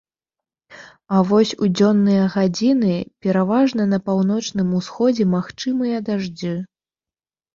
[1.15, 6.55] А вось у дзённыя гадзіны пераважна на паўночным усходзе магчымыя дажджы.